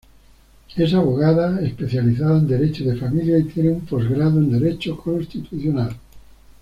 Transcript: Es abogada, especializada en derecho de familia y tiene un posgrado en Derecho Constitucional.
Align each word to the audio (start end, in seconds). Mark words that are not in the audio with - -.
Es 0.75 0.95
abogada, 0.95 1.61
especializada 1.61 2.39
en 2.39 2.47
derecho 2.47 2.83
de 2.83 2.97
familia 2.97 3.37
y 3.37 3.43
tiene 3.43 3.69
un 3.69 3.81
posgrado 3.81 4.39
en 4.39 4.49
Derecho 4.51 4.97
Constitucional. 4.97 5.95